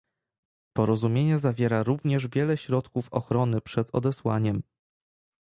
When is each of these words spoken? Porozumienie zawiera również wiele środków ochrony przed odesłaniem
Porozumienie 0.73 1.39
zawiera 1.39 1.83
również 1.83 2.27
wiele 2.27 2.57
środków 2.57 3.09
ochrony 3.11 3.61
przed 3.61 3.95
odesłaniem 3.95 4.61